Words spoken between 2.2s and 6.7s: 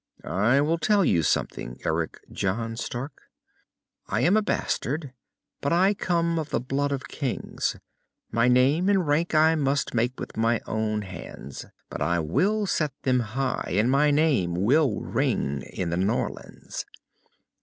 John Stark. I am a bastard, but I come of the